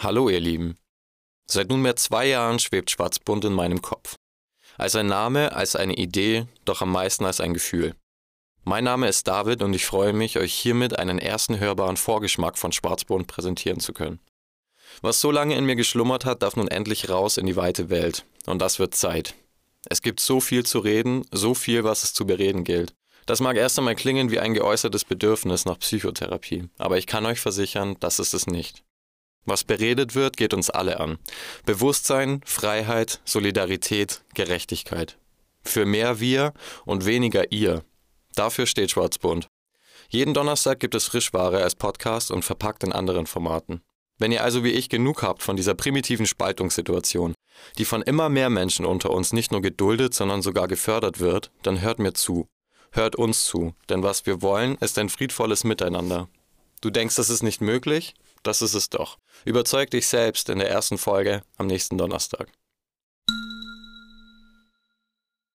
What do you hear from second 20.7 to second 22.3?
reden, so viel, was es zu